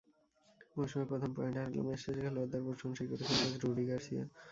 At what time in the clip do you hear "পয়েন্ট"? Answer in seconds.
1.35-1.55